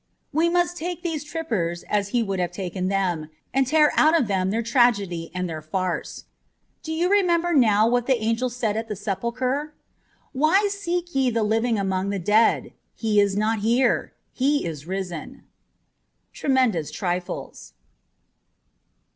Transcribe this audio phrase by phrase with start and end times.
[0.33, 4.27] We must take these trippers as he would have taken them and tear out of
[4.27, 6.23] them their tragedy and their farce.
[6.81, 9.75] Do you remember now what the Angel said at the Sepulchre?
[10.33, 12.73] 'Why seek ye the living among the dead?
[12.95, 15.43] He is not here; He is risen.
[16.33, 17.73] ''Tremendous Trifles.